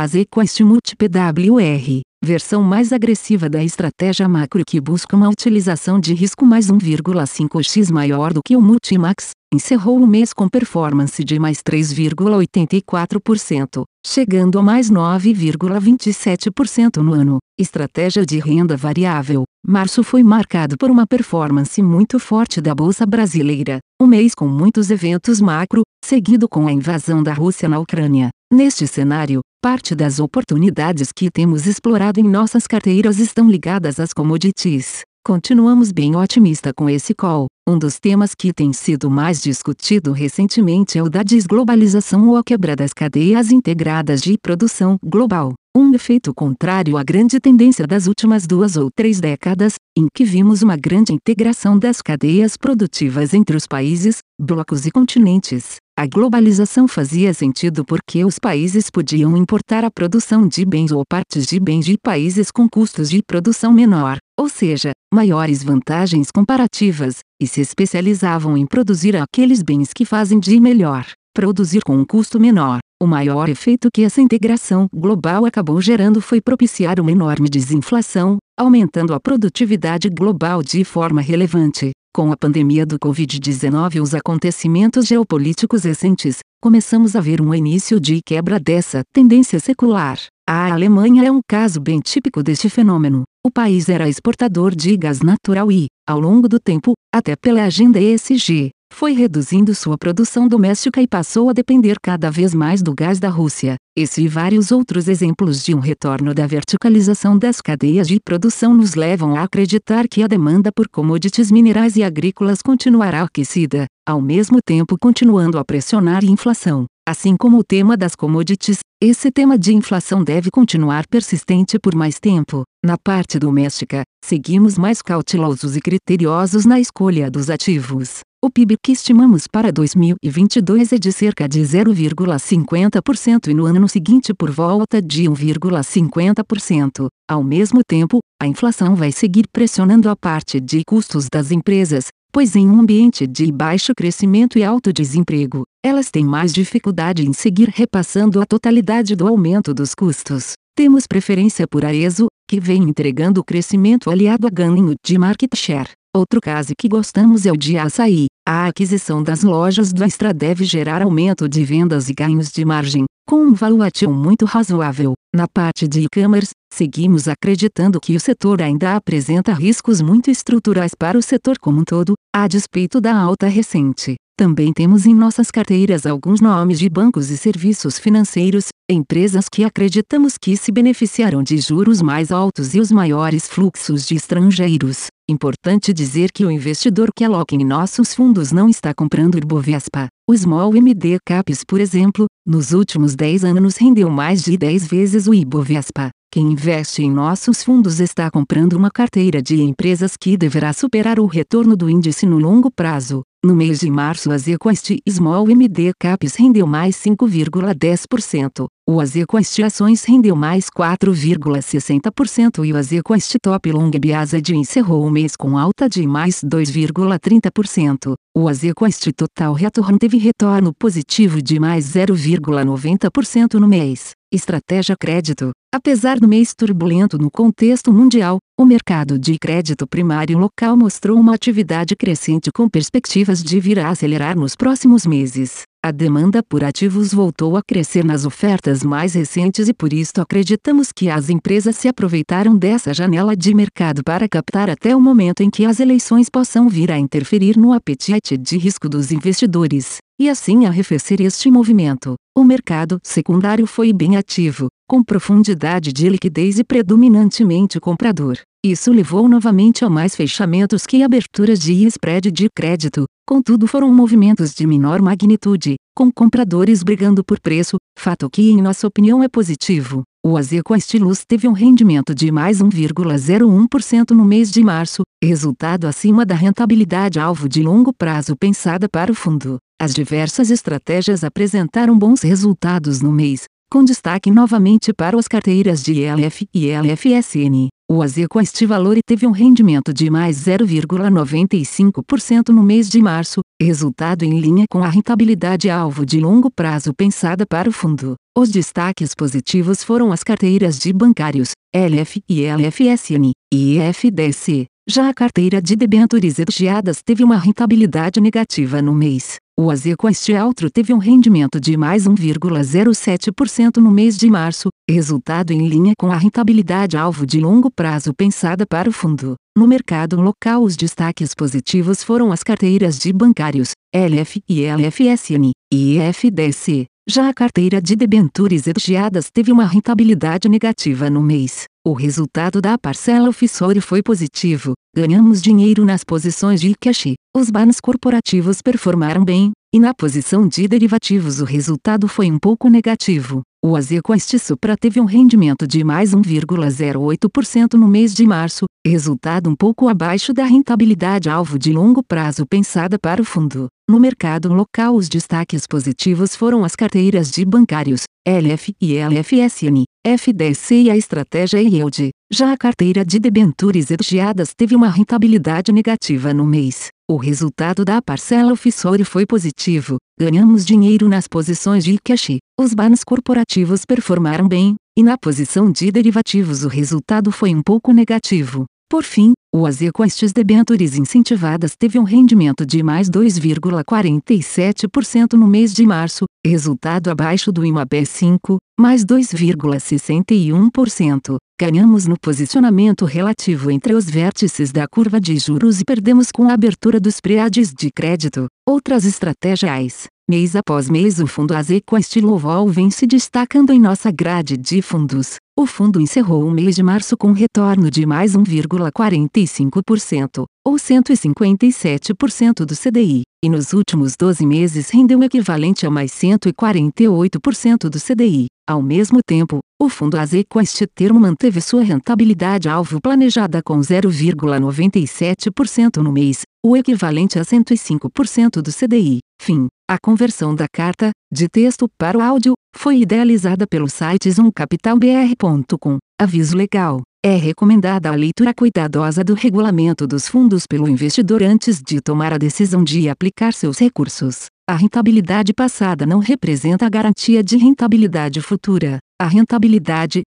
Azequest 0.00 0.60
Multi 0.62 0.96
PWR, 0.96 2.00
versão 2.20 2.64
mais 2.64 2.92
agressiva 2.92 3.48
da 3.48 3.62
estratégia 3.62 4.28
macro 4.28 4.64
que 4.66 4.80
busca 4.80 5.14
uma 5.14 5.28
utilização 5.28 6.00
de 6.00 6.14
risco 6.14 6.44
mais 6.44 6.66
1,5x 6.66 7.92
maior 7.92 8.32
do 8.32 8.40
que 8.44 8.56
o 8.56 8.60
Multimax, 8.60 9.30
encerrou 9.54 10.02
o 10.02 10.06
mês 10.06 10.32
com 10.32 10.48
performance 10.48 11.22
de 11.22 11.38
mais 11.38 11.62
3,84%, 11.62 13.84
chegando 14.06 14.58
a 14.58 14.62
mais 14.62 14.88
9,27% 14.88 16.98
no 16.98 17.12
ano. 17.12 17.38
Estratégia 17.58 18.24
de 18.24 18.38
renda 18.38 18.76
variável. 18.76 19.42
Março 19.66 20.04
foi 20.04 20.22
marcado 20.22 20.76
por 20.78 20.90
uma 20.90 21.06
performance 21.06 21.82
muito 21.82 22.20
forte 22.20 22.60
da 22.60 22.74
Bolsa 22.74 23.04
Brasileira, 23.04 23.80
um 24.00 24.06
mês 24.06 24.34
com 24.34 24.46
muitos 24.46 24.90
eventos 24.90 25.40
macro, 25.40 25.82
seguido 26.04 26.48
com 26.48 26.68
a 26.68 26.72
invasão 26.72 27.20
da 27.20 27.32
Rússia 27.32 27.68
na 27.68 27.80
Ucrânia. 27.80 28.28
Neste 28.52 28.86
cenário, 28.86 29.40
parte 29.60 29.96
das 29.96 30.20
oportunidades 30.20 31.10
que 31.12 31.28
temos 31.28 31.66
explorado 31.66 32.20
em 32.20 32.24
nossas 32.24 32.68
carteiras 32.68 33.18
estão 33.18 33.50
ligadas 33.50 33.98
às 33.98 34.12
commodities. 34.12 35.02
Continuamos 35.26 35.90
bem 35.90 36.14
otimista 36.14 36.72
com 36.72 36.88
esse 36.88 37.12
call. 37.12 37.48
Um 37.68 37.76
dos 37.76 37.98
temas 37.98 38.32
que 38.32 38.52
tem 38.52 38.72
sido 38.72 39.10
mais 39.10 39.42
discutido 39.42 40.12
recentemente 40.12 41.00
é 41.00 41.02
o 41.02 41.10
da 41.10 41.24
desglobalização 41.24 42.28
ou 42.28 42.36
a 42.36 42.44
quebra 42.44 42.76
das 42.76 42.92
cadeias 42.92 43.50
integradas 43.50 44.22
de 44.22 44.38
produção 44.40 44.96
global. 45.04 45.52
Um 45.76 45.92
efeito 45.92 46.32
contrário 46.32 46.96
à 46.96 47.02
grande 47.02 47.40
tendência 47.40 47.88
das 47.88 48.06
últimas 48.06 48.46
duas 48.46 48.76
ou 48.76 48.88
três 48.88 49.18
décadas, 49.18 49.74
em 49.98 50.06
que 50.14 50.24
vimos 50.24 50.62
uma 50.62 50.76
grande 50.76 51.12
integração 51.12 51.76
das 51.76 52.00
cadeias 52.00 52.56
produtivas 52.56 53.34
entre 53.34 53.56
os 53.56 53.66
países, 53.66 54.18
blocos 54.40 54.86
e 54.86 54.92
continentes. 54.92 55.74
A 55.98 56.06
globalização 56.06 56.86
fazia 56.86 57.34
sentido 57.34 57.84
porque 57.84 58.24
os 58.24 58.38
países 58.38 58.88
podiam 58.90 59.36
importar 59.36 59.82
a 59.82 59.90
produção 59.90 60.46
de 60.46 60.64
bens 60.64 60.92
ou 60.92 61.02
partes 61.04 61.46
de 61.46 61.58
bens 61.58 61.84
de 61.84 61.96
países 62.00 62.52
com 62.52 62.68
custos 62.68 63.10
de 63.10 63.22
produção 63.26 63.72
menor, 63.72 64.18
ou 64.38 64.48
seja, 64.48 64.92
maiores 65.12 65.62
vantagens 65.62 66.30
comparativas, 66.30 67.20
e 67.40 67.46
se 67.46 67.60
especializavam 67.60 68.56
em 68.56 68.66
produzir 68.66 69.16
aqueles 69.16 69.62
bens 69.62 69.92
que 69.94 70.04
fazem 70.04 70.38
de 70.38 70.60
melhor, 70.60 71.06
produzir 71.34 71.82
com 71.82 71.96
um 71.96 72.04
custo 72.04 72.38
menor. 72.38 72.78
O 73.02 73.06
maior 73.06 73.48
efeito 73.48 73.88
que 73.92 74.02
essa 74.02 74.22
integração 74.22 74.86
global 74.92 75.44
acabou 75.44 75.80
gerando 75.80 76.20
foi 76.20 76.40
propiciar 76.40 76.98
uma 76.98 77.12
enorme 77.12 77.48
desinflação, 77.48 78.38
aumentando 78.58 79.12
a 79.12 79.20
produtividade 79.20 80.08
global 80.08 80.62
de 80.62 80.82
forma 80.82 81.20
relevante. 81.20 81.90
Com 82.16 82.32
a 82.32 82.36
pandemia 82.38 82.86
do 82.86 82.98
Covid-19 82.98 83.96
e 83.96 84.00
os 84.00 84.14
acontecimentos 84.14 85.04
geopolíticos 85.04 85.84
recentes, 85.84 86.38
começamos 86.62 87.14
a 87.14 87.20
ver 87.20 87.42
um 87.42 87.54
início 87.54 88.00
de 88.00 88.22
quebra 88.24 88.58
dessa 88.58 89.02
tendência 89.12 89.60
secular. 89.60 90.18
A 90.48 90.72
Alemanha 90.72 91.26
é 91.26 91.30
um 91.30 91.40
caso 91.46 91.78
bem 91.78 92.00
típico 92.00 92.42
deste 92.42 92.70
fenômeno. 92.70 93.24
O 93.46 93.50
país 93.50 93.90
era 93.90 94.08
exportador 94.08 94.74
de 94.74 94.96
gás 94.96 95.20
natural 95.20 95.70
e, 95.70 95.88
ao 96.08 96.18
longo 96.18 96.48
do 96.48 96.58
tempo, 96.58 96.94
até 97.14 97.36
pela 97.36 97.64
agenda 97.64 98.00
ESG, 98.00 98.70
foi 98.92 99.12
reduzindo 99.12 99.74
sua 99.74 99.98
produção 99.98 100.48
doméstica 100.48 101.02
e 101.02 101.06
passou 101.06 101.50
a 101.50 101.52
depender 101.52 101.96
cada 102.02 102.30
vez 102.30 102.54
mais 102.54 102.82
do 102.82 102.94
gás 102.94 103.20
da 103.20 103.28
Rússia. 103.28 103.76
Esse 103.94 104.22
e 104.22 104.28
vários 104.28 104.72
outros 104.72 105.06
exemplos 105.06 105.62
de 105.62 105.74
um 105.74 105.78
retorno 105.78 106.32
da 106.32 106.46
verticalização 106.46 107.38
das 107.38 107.60
cadeias 107.60 108.08
de 108.08 108.18
produção 108.18 108.74
nos 108.74 108.94
levam 108.94 109.36
a 109.36 109.42
acreditar 109.42 110.08
que 110.08 110.22
a 110.22 110.26
demanda 110.26 110.70
por 110.74 110.88
commodities 110.88 111.50
minerais 111.50 111.96
e 111.96 112.02
agrícolas 112.02 112.62
continuará 112.62 113.22
aquecida, 113.22 113.86
ao 114.08 114.20
mesmo 114.20 114.60
tempo 114.64 114.96
continuando 115.00 115.58
a 115.58 115.64
pressionar 115.64 116.22
a 116.24 116.26
inflação. 116.26 116.86
Assim 117.08 117.36
como 117.36 117.58
o 117.58 117.64
tema 117.64 117.96
das 117.96 118.16
commodities, 118.16 118.78
esse 119.00 119.30
tema 119.30 119.58
de 119.58 119.72
inflação 119.72 120.24
deve 120.24 120.50
continuar 120.50 121.06
persistente 121.06 121.78
por 121.78 121.94
mais 121.94 122.18
tempo. 122.18 122.64
Na 122.84 122.96
parte 122.98 123.38
doméstica, 123.38 124.02
seguimos 124.24 124.76
mais 124.76 125.00
cautelosos 125.00 125.76
e 125.76 125.80
criteriosos 125.80 126.64
na 126.64 126.80
escolha 126.80 127.30
dos 127.30 127.48
ativos. 127.50 128.25
O 128.44 128.50
PIB 128.50 128.76
que 128.82 128.92
estimamos 128.92 129.46
para 129.46 129.72
2022 129.72 130.92
é 130.92 130.98
de 130.98 131.10
cerca 131.10 131.48
de 131.48 131.60
0,50% 131.62 133.48
e 133.48 133.54
no 133.54 133.64
ano 133.64 133.88
seguinte 133.88 134.34
por 134.34 134.50
volta 134.50 135.00
de 135.00 135.24
1,50%. 135.24 137.08
Ao 137.28 137.42
mesmo 137.42 137.80
tempo, 137.82 138.18
a 138.40 138.46
inflação 138.46 138.94
vai 138.94 139.10
seguir 139.10 139.46
pressionando 139.50 140.10
a 140.10 140.14
parte 140.14 140.60
de 140.60 140.82
custos 140.86 141.28
das 141.32 141.50
empresas, 141.50 142.08
pois 142.30 142.54
em 142.54 142.68
um 142.68 142.78
ambiente 142.78 143.26
de 143.26 143.50
baixo 143.50 143.92
crescimento 143.96 144.58
e 144.58 144.62
alto 144.62 144.92
desemprego, 144.92 145.64
elas 145.84 146.10
têm 146.10 146.24
mais 146.24 146.52
dificuldade 146.52 147.26
em 147.26 147.32
seguir 147.32 147.70
repassando 147.70 148.40
a 148.40 148.46
totalidade 148.46 149.16
do 149.16 149.26
aumento 149.26 149.72
dos 149.72 149.94
custos. 149.94 150.52
Temos 150.76 151.06
preferência 151.06 151.66
por 151.66 151.86
Arezo, 151.86 152.26
que 152.46 152.60
vem 152.60 152.82
entregando 152.82 153.42
crescimento 153.42 154.10
aliado 154.10 154.46
a 154.46 154.50
ganho 154.50 154.94
de 155.02 155.18
market 155.18 155.56
share. 155.56 155.88
Outro 156.16 156.40
caso 156.40 156.72
que 156.78 156.88
gostamos 156.88 157.44
é 157.44 157.52
o 157.52 157.56
de 157.58 157.76
açaí. 157.76 158.28
A 158.48 158.68
aquisição 158.68 159.22
das 159.22 159.42
lojas 159.42 159.92
do 159.92 160.02
Extra 160.02 160.32
deve 160.32 160.64
gerar 160.64 161.02
aumento 161.02 161.46
de 161.46 161.62
vendas 161.62 162.08
e 162.08 162.14
ganhos 162.14 162.50
de 162.50 162.64
margem, 162.64 163.04
com 163.28 163.36
um 163.42 163.52
valuation 163.52 164.10
muito 164.10 164.46
razoável. 164.46 165.12
Na 165.34 165.46
parte 165.46 165.86
de 165.86 166.06
e-commerce, 166.06 166.52
seguimos 166.72 167.28
acreditando 167.28 168.00
que 168.00 168.16
o 168.16 168.20
setor 168.20 168.62
ainda 168.62 168.96
apresenta 168.96 169.52
riscos 169.52 170.00
muito 170.00 170.30
estruturais 170.30 170.94
para 170.98 171.18
o 171.18 171.22
setor 171.22 171.58
como 171.58 171.80
um 171.80 171.84
todo, 171.84 172.14
a 172.34 172.48
despeito 172.48 172.98
da 172.98 173.14
alta 173.14 173.46
recente. 173.46 174.16
Também 174.38 174.70
temos 174.70 175.06
em 175.06 175.14
nossas 175.14 175.50
carteiras 175.50 176.04
alguns 176.04 176.42
nomes 176.42 176.78
de 176.78 176.90
bancos 176.90 177.30
e 177.30 177.38
serviços 177.38 177.98
financeiros, 177.98 178.66
empresas 178.90 179.48
que 179.50 179.64
acreditamos 179.64 180.36
que 180.36 180.54
se 180.58 180.70
beneficiarão 180.70 181.42
de 181.42 181.56
juros 181.56 182.02
mais 182.02 182.30
altos 182.30 182.74
e 182.74 182.78
os 182.78 182.92
maiores 182.92 183.48
fluxos 183.48 184.06
de 184.06 184.14
estrangeiros. 184.14 185.06
Importante 185.26 185.90
dizer 185.90 186.30
que 186.34 186.44
o 186.44 186.50
investidor 186.50 187.08
que 187.16 187.24
aloca 187.24 187.54
em 187.54 187.64
nossos 187.64 188.14
fundos 188.14 188.52
não 188.52 188.68
está 188.68 188.92
comprando 188.92 189.38
Ibovespa. 189.38 190.06
O 190.28 190.36
Small 190.36 190.76
MD 190.76 191.16
Caps, 191.24 191.64
por 191.66 191.80
exemplo, 191.80 192.26
nos 192.46 192.72
últimos 192.72 193.16
10 193.16 193.42
anos 193.42 193.78
rendeu 193.78 194.10
mais 194.10 194.42
de 194.42 194.58
10 194.58 194.86
vezes 194.86 195.26
o 195.26 195.32
Ibovespa. 195.32 196.10
Quem 196.30 196.52
investe 196.52 197.02
em 197.02 197.10
nossos 197.10 197.64
fundos 197.64 198.00
está 198.00 198.30
comprando 198.30 198.74
uma 198.74 198.90
carteira 198.90 199.40
de 199.40 199.62
empresas 199.62 200.12
que 200.14 200.36
deverá 200.36 200.74
superar 200.74 201.18
o 201.18 201.24
retorno 201.24 201.74
do 201.74 201.88
índice 201.88 202.26
no 202.26 202.38
longo 202.38 202.70
prazo. 202.70 203.22
No 203.44 203.54
mês 203.54 203.80
de 203.80 203.90
março, 203.90 204.30
a 204.32 204.38
Zequest 204.38 204.96
Small 205.08 205.48
MD 205.48 205.92
Caps 206.00 206.34
rendeu 206.36 206.66
mais 206.66 206.96
5,10%, 206.96 208.66
o 208.88 209.00
Azequest 209.00 209.58
Ações 209.60 210.04
rendeu 210.04 210.36
mais 210.36 210.70
4,60% 210.70 212.64
e 212.64 212.72
o 212.72 212.76
Azequest 212.76 213.34
Top 213.42 213.72
Long 213.72 213.90
Biased 213.90 214.54
encerrou 214.54 215.04
o 215.04 215.10
mês 215.10 215.34
com 215.34 215.58
alta 215.58 215.88
de 215.88 216.06
mais 216.06 216.36
2,30%. 216.44 218.14
O 218.32 218.48
Azequest 218.48 219.10
Total 219.16 219.52
Return 219.52 219.98
teve 219.98 220.18
retorno 220.18 220.72
positivo 220.72 221.42
de 221.42 221.58
mais 221.58 221.84
0,90% 221.84 223.54
no 223.54 223.66
mês. 223.66 224.15
Estratégia 224.32 224.96
Crédito 224.98 225.52
Apesar 225.76 226.18
do 226.18 226.26
mês 226.26 226.54
turbulento 226.56 227.18
no 227.18 227.30
contexto 227.30 227.92
mundial, 227.92 228.38
o 228.58 228.64
mercado 228.64 229.18
de 229.18 229.38
crédito 229.38 229.86
primário 229.86 230.38
local 230.38 230.74
mostrou 230.74 231.20
uma 231.20 231.34
atividade 231.34 231.94
crescente 231.94 232.50
com 232.50 232.66
perspectivas 232.66 233.42
de 233.42 233.60
vir 233.60 233.78
a 233.78 233.90
acelerar 233.90 234.38
nos 234.38 234.56
próximos 234.56 235.04
meses. 235.04 235.64
A 235.84 235.90
demanda 235.90 236.42
por 236.42 236.64
ativos 236.64 237.12
voltou 237.12 237.56
a 237.56 237.62
crescer 237.62 238.04
nas 238.04 238.24
ofertas 238.24 238.82
mais 238.82 239.12
recentes 239.12 239.68
e 239.68 239.74
por 239.74 239.92
isso 239.92 240.12
acreditamos 240.18 240.90
que 240.90 241.10
as 241.10 241.28
empresas 241.28 241.76
se 241.76 241.88
aproveitaram 241.88 242.56
dessa 242.56 242.94
janela 242.94 243.36
de 243.36 243.54
mercado 243.54 244.02
para 244.02 244.26
captar 244.26 244.70
até 244.70 244.96
o 244.96 245.00
momento 245.00 245.42
em 245.42 245.50
que 245.50 245.66
as 245.66 245.78
eleições 245.78 246.30
possam 246.30 246.68
vir 246.70 246.90
a 246.90 246.98
interferir 246.98 247.58
no 247.58 247.72
apetite 247.72 248.38
de 248.38 248.56
risco 248.56 248.88
dos 248.88 249.12
investidores, 249.12 249.98
e 250.18 250.28
assim 250.28 250.66
arrefecer 250.66 251.20
este 251.20 251.50
movimento. 251.50 252.14
O 252.36 252.44
mercado 252.44 252.98
secundário 253.02 253.66
foi 253.66 253.92
bem 253.92 254.16
ativo, 254.16 254.68
com 254.88 255.02
profundidade 255.02 255.92
de 255.92 256.08
liquidez 256.08 256.58
e 256.58 256.64
predominantemente 256.64 257.80
comprador. 257.80 258.38
Isso 258.64 258.92
levou 258.92 259.28
novamente 259.28 259.84
a 259.84 259.90
mais 259.90 260.16
fechamentos 260.16 260.86
que 260.86 261.02
aberturas 261.02 261.58
de 261.60 261.72
spread 261.86 262.30
de 262.30 262.48
crédito, 262.50 263.04
contudo 263.26 263.66
foram 263.66 263.92
movimentos 263.94 264.54
de 264.54 264.66
menor 264.66 265.00
magnitude, 265.00 265.76
com 265.94 266.10
compradores 266.10 266.82
brigando 266.82 267.24
por 267.24 267.40
preço, 267.40 267.76
fato 267.98 268.28
que 268.28 268.50
em 268.50 268.60
nossa 268.60 268.86
opinião 268.86 269.22
é 269.22 269.28
positivo. 269.28 270.02
O 270.28 270.36
Azeco 270.36 270.74
Estilus 270.74 271.24
teve 271.24 271.46
um 271.46 271.52
rendimento 271.52 272.12
de 272.12 272.32
mais 272.32 272.60
1,01% 272.60 274.10
no 274.10 274.24
mês 274.24 274.50
de 274.50 274.60
março, 274.60 275.02
resultado 275.22 275.86
acima 275.86 276.26
da 276.26 276.34
rentabilidade 276.34 277.20
alvo 277.20 277.48
de 277.48 277.62
longo 277.62 277.92
prazo 277.92 278.34
pensada 278.34 278.88
para 278.88 279.12
o 279.12 279.14
fundo. 279.14 279.58
As 279.80 279.94
diversas 279.94 280.50
estratégias 280.50 281.22
apresentaram 281.22 281.96
bons 281.96 282.22
resultados 282.22 283.00
no 283.00 283.12
mês, 283.12 283.44
com 283.70 283.84
destaque 283.84 284.28
novamente 284.28 284.92
para 284.92 285.16
as 285.16 285.28
carteiras 285.28 285.80
de 285.80 286.00
ELF 286.00 286.44
e 286.52 286.66
ELFSN. 286.66 287.68
O 287.88 288.02
Azequest 288.02 288.66
Valore 288.66 289.02
teve 289.06 289.28
um 289.28 289.30
rendimento 289.30 289.94
de 289.94 290.10
mais 290.10 290.44
0,95% 290.44 292.48
no 292.48 292.64
mês 292.64 292.88
de 292.88 293.00
março, 293.00 293.42
resultado 293.62 294.24
em 294.24 294.40
linha 294.40 294.64
com 294.68 294.82
a 294.82 294.88
rentabilidade 294.88 295.70
alvo 295.70 296.04
de 296.04 296.18
longo 296.18 296.50
prazo 296.50 296.92
pensada 296.92 297.46
para 297.48 297.68
o 297.68 297.72
fundo. 297.72 298.16
Os 298.38 298.50
destaques 298.50 299.14
positivos 299.14 299.82
foram 299.82 300.12
as 300.12 300.22
carteiras 300.22 300.78
de 300.78 300.92
bancários, 300.92 301.52
LF 301.74 302.22
e 302.28 302.44
LFSN, 302.44 303.30
e 303.50 303.78
IFDC. 303.78 304.66
Já 304.86 305.08
a 305.08 305.14
carteira 305.14 305.62
de 305.62 305.74
debêntures 305.74 306.38
hedgeadas 306.38 307.00
teve 307.02 307.24
uma 307.24 307.38
rentabilidade 307.38 308.20
negativa 308.20 308.82
no 308.82 308.92
mês. 308.92 309.36
O 309.58 309.70
Azequest 309.70 310.28
Altro 310.34 310.70
teve 310.70 310.92
um 310.92 310.98
rendimento 310.98 311.58
de 311.58 311.78
mais 311.78 312.06
1,07% 312.06 313.78
no 313.78 313.90
mês 313.90 314.18
de 314.18 314.28
março, 314.28 314.68
resultado 314.86 315.50
em 315.52 315.66
linha 315.66 315.94
com 315.98 316.12
a 316.12 316.16
rentabilidade 316.18 316.94
alvo 316.94 317.24
de 317.24 317.40
longo 317.40 317.70
prazo 317.70 318.12
pensada 318.12 318.66
para 318.66 318.90
o 318.90 318.92
fundo. 318.92 319.34
No 319.56 319.66
mercado 319.66 320.20
local, 320.20 320.62
os 320.62 320.76
destaques 320.76 321.34
positivos 321.34 322.02
foram 322.02 322.30
as 322.30 322.42
carteiras 322.42 322.98
de 322.98 323.14
bancários, 323.14 323.70
LF 323.94 324.42
e 324.46 324.62
LFSN, 324.66 325.52
e 325.72 325.96
IFDC. 325.96 326.86
Já 327.08 327.28
a 327.28 327.32
carteira 327.32 327.80
de 327.80 327.94
debentures 327.94 328.66
hedgeadas 328.66 329.30
teve 329.30 329.52
uma 329.52 329.64
rentabilidade 329.64 330.48
negativa 330.48 331.08
no 331.08 331.22
mês. 331.22 331.66
O 331.86 331.92
resultado 331.92 332.60
da 332.60 332.76
parcela 332.76 333.28
ofissória 333.28 333.80
foi 333.80 334.02
positivo, 334.02 334.72
ganhamos 334.92 335.40
dinheiro 335.40 335.84
nas 335.84 336.02
posições 336.02 336.60
de 336.60 336.74
cash. 336.74 337.14
Os 337.32 337.48
bans 337.48 337.78
corporativos 337.78 338.60
performaram 338.60 339.24
bem, 339.24 339.52
e 339.72 339.78
na 339.78 339.94
posição 339.94 340.48
de 340.48 340.66
derivativos 340.66 341.40
o 341.40 341.44
resultado 341.44 342.08
foi 342.08 342.28
um 342.28 342.40
pouco 342.40 342.68
negativo. 342.68 343.42
O 343.64 343.76
Azequest 343.76 344.36
Supra 344.40 344.76
teve 344.76 345.00
um 345.00 345.04
rendimento 345.04 345.64
de 345.64 345.84
mais 345.84 346.10
1,08% 346.12 347.74
no 347.74 347.86
mês 347.86 348.14
de 348.14 348.26
março, 348.26 348.64
resultado 348.84 349.48
um 349.48 349.54
pouco 349.54 349.88
abaixo 349.88 350.34
da 350.34 350.44
rentabilidade 350.44 351.30
alvo 351.30 351.56
de 351.56 351.72
longo 351.72 352.02
prazo 352.02 352.44
pensada 352.44 352.98
para 352.98 353.22
o 353.22 353.24
fundo. 353.24 353.68
No 353.88 354.00
mercado 354.00 354.52
local 354.52 354.96
os 354.96 355.08
destaques 355.08 355.64
positivos 355.64 356.34
foram 356.34 356.64
as 356.64 356.74
carteiras 356.74 357.30
de 357.30 357.44
bancários, 357.44 358.02
LF 358.26 358.74
e 358.80 358.96
LFSN, 358.98 359.84
FDC 360.04 360.74
e 360.74 360.90
a 360.90 360.96
estratégia 360.96 361.62
Yield. 361.62 362.10
Já 362.32 362.52
a 362.52 362.56
carteira 362.56 363.04
de 363.04 363.20
debentures 363.20 363.88
hedgeadas 363.88 364.52
teve 364.56 364.74
uma 364.74 364.88
rentabilidade 364.88 365.70
negativa 365.70 366.34
no 366.34 366.44
mês. 366.44 366.88
O 367.08 367.16
resultado 367.16 367.84
da 367.84 368.02
parcela 368.02 368.52
ofissória 368.52 369.04
foi 369.04 369.24
positivo, 369.24 369.98
ganhamos 370.18 370.66
dinheiro 370.66 371.08
nas 371.08 371.28
posições 371.28 371.84
de 371.84 371.96
cash. 372.02 372.38
Os 372.58 372.74
bans 372.74 373.04
corporativos 373.04 373.84
performaram 373.84 374.48
bem, 374.48 374.74
e 374.98 375.02
na 375.04 375.16
posição 375.16 375.70
de 375.70 375.92
derivativos 375.92 376.64
o 376.64 376.68
resultado 376.68 377.30
foi 377.30 377.54
um 377.54 377.62
pouco 377.62 377.92
negativo. 377.92 378.64
Por 378.88 379.02
fim, 379.02 379.32
o 379.52 379.66
Azequest 379.66 380.32
debentures 380.32 380.96
incentivadas 380.96 381.74
teve 381.76 381.98
um 381.98 382.04
rendimento 382.04 382.64
de 382.64 382.84
mais 382.84 383.10
2,47% 383.10 385.32
no 385.32 385.48
mês 385.48 385.74
de 385.74 385.84
março, 385.84 386.24
resultado 386.46 387.10
abaixo 387.10 387.50
do 387.50 387.64
IMAB 387.64 388.06
5, 388.06 388.58
mais 388.78 389.04
2,61%. 389.04 391.36
Ganhamos 391.60 392.06
no 392.06 392.14
posicionamento 392.20 393.04
relativo 393.04 393.72
entre 393.72 393.92
os 393.92 394.08
vértices 394.08 394.70
da 394.70 394.86
curva 394.86 395.20
de 395.20 395.36
juros 395.36 395.80
e 395.80 395.84
perdemos 395.84 396.30
com 396.30 396.48
a 396.48 396.52
abertura 396.52 397.00
dos 397.00 397.20
preades 397.20 397.72
de 397.72 397.90
crédito. 397.90 398.46
Outras 398.68 399.04
estratégias. 399.04 400.06
Mês 400.28 400.56
após 400.56 400.90
mês 400.90 401.20
o 401.20 401.26
fundo 401.28 401.54
Azequest 401.54 402.16
Loval 402.16 402.66
vem 402.66 402.90
se 402.90 403.06
destacando 403.06 403.72
em 403.72 403.78
nossa 403.78 404.10
grade 404.10 404.56
de 404.56 404.82
fundos. 404.82 405.36
O 405.56 405.66
fundo 405.66 406.00
encerrou 406.00 406.44
o 406.44 406.50
mês 406.50 406.74
de 406.74 406.82
março 406.82 407.16
com 407.16 407.30
retorno 407.30 407.88
de 407.88 408.04
mais 408.04 408.36
1,45%, 408.36 410.44
ou 410.66 410.74
157% 410.74 412.64
do 412.64 412.74
CDI, 412.74 413.22
e 413.40 413.48
nos 413.48 413.72
últimos 413.72 414.16
12 414.18 414.44
meses 414.44 414.90
rendeu 414.90 415.20
o 415.20 415.24
equivalente 415.24 415.86
a 415.86 415.90
mais 415.90 416.10
148% 416.10 417.88
do 417.88 418.00
CDI. 418.00 418.46
Ao 418.68 418.82
mesmo 418.82 419.20
tempo, 419.24 419.60
o 419.80 419.88
fundo 419.88 420.18
Azequest 420.18 420.82
Termo 420.92 421.20
manteve 421.20 421.60
sua 421.60 421.84
rentabilidade 421.84 422.68
alvo 422.68 423.00
planejada 423.00 423.62
com 423.62 423.78
0,97% 423.78 425.98
no 425.98 426.10
mês, 426.10 426.42
o 426.66 426.76
equivalente 426.76 427.38
a 427.38 427.42
105% 427.42 428.60
do 428.60 428.72
CDI. 428.72 429.20
Fim. 429.40 429.66
A 429.88 429.98
conversão 430.02 430.54
da 430.54 430.66
carta, 430.66 431.10
de 431.32 431.48
texto 431.48 431.88
para 431.96 432.18
o 432.18 432.20
áudio, 432.20 432.54
foi 432.76 433.00
idealizada 433.00 433.66
pelo 433.66 433.88
site 433.88 434.30
zoomcapitalbr.com. 434.30 435.98
Aviso 436.20 436.56
legal. 436.56 437.02
É 437.24 437.36
recomendada 437.36 438.10
a 438.10 438.14
leitura 438.14 438.54
cuidadosa 438.54 439.22
do 439.24 439.34
regulamento 439.34 440.06
dos 440.06 440.28
fundos 440.28 440.64
pelo 440.66 440.88
investidor 440.88 441.42
antes 441.42 441.80
de 441.80 442.00
tomar 442.00 442.32
a 442.32 442.38
decisão 442.38 442.84
de 442.84 443.08
aplicar 443.08 443.52
seus 443.52 443.78
recursos. 443.78 444.46
A 444.68 444.74
rentabilidade 444.74 445.52
passada 445.52 446.04
não 446.04 446.18
representa 446.18 446.86
a 446.86 446.88
garantia 446.88 447.42
de 447.42 447.56
rentabilidade 447.56 448.40
futura. 448.40 448.98
A 449.20 449.26
rentabilidade, 449.26 450.22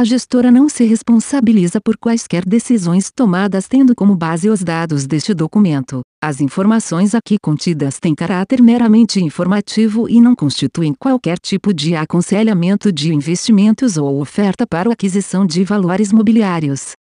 A 0.00 0.04
gestora 0.04 0.50
não 0.50 0.66
se 0.66 0.82
responsabiliza 0.84 1.78
por 1.78 1.94
quaisquer 1.94 2.42
decisões 2.42 3.10
tomadas 3.14 3.68
tendo 3.68 3.94
como 3.94 4.16
base 4.16 4.48
os 4.48 4.64
dados 4.64 5.06
deste 5.06 5.34
documento. 5.34 6.00
As 6.24 6.40
informações 6.40 7.14
aqui 7.14 7.36
contidas 7.38 7.98
têm 8.00 8.14
caráter 8.14 8.62
meramente 8.62 9.22
informativo 9.22 10.08
e 10.08 10.18
não 10.18 10.34
constituem 10.34 10.94
qualquer 10.98 11.38
tipo 11.38 11.74
de 11.74 11.94
aconselhamento 11.94 12.90
de 12.90 13.12
investimentos 13.12 13.98
ou 13.98 14.22
oferta 14.22 14.66
para 14.66 14.90
aquisição 14.90 15.44
de 15.44 15.64
valores 15.64 16.10
mobiliários. 16.14 16.92